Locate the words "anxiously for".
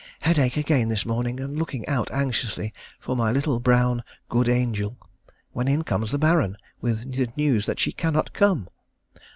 2.09-3.15